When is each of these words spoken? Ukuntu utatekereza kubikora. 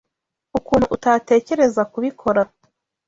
Ukuntu 0.57 0.85
utatekereza 0.95 1.81
kubikora. 1.91 2.41